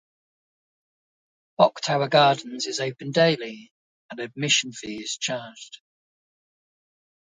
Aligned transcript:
Bok 1.59 1.79
Tower 1.81 2.07
Gardens 2.07 2.65
is 2.65 2.79
open 2.79 3.11
daily, 3.11 3.71
and 4.09 4.19
an 4.19 4.25
admission 4.25 4.71
fee 4.71 4.99
is 5.03 5.15
charged. 5.15 5.79